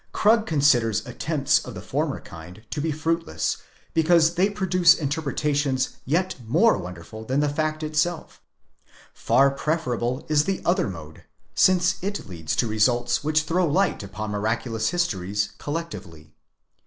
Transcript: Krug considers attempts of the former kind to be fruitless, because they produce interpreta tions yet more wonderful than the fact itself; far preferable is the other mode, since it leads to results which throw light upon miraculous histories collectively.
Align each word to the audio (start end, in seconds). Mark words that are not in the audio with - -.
Krug 0.13 0.47
considers 0.47 1.05
attempts 1.05 1.63
of 1.63 1.75
the 1.75 1.79
former 1.83 2.19
kind 2.19 2.65
to 2.71 2.81
be 2.81 2.91
fruitless, 2.91 3.57
because 3.93 4.33
they 4.33 4.49
produce 4.49 4.95
interpreta 4.95 5.53
tions 5.55 5.89
yet 6.05 6.33
more 6.43 6.75
wonderful 6.79 7.23
than 7.23 7.39
the 7.39 7.47
fact 7.47 7.83
itself; 7.83 8.41
far 9.13 9.51
preferable 9.51 10.25
is 10.27 10.45
the 10.45 10.59
other 10.65 10.89
mode, 10.89 11.25
since 11.53 11.97
it 12.01 12.27
leads 12.27 12.55
to 12.55 12.65
results 12.67 13.23
which 13.23 13.43
throw 13.43 13.67
light 13.67 14.01
upon 14.01 14.31
miraculous 14.31 14.89
histories 14.89 15.49
collectively. 15.59 16.33